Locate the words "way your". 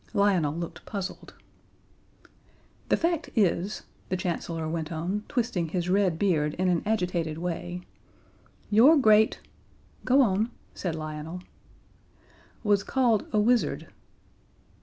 7.37-8.97